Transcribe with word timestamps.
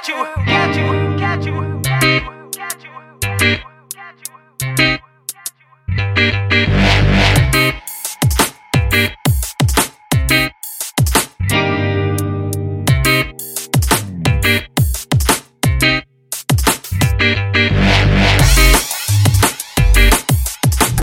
got 0.00 0.08
you, 0.08 0.44
got 0.46 0.76
you. 0.76 1.09